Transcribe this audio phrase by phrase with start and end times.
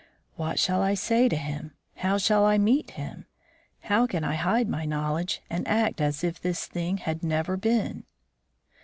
[0.35, 1.73] "What shall I say to him?
[1.97, 3.27] how shall I meet him?
[3.81, 8.05] how can I hide my knowledge and act as if this thing had never been?"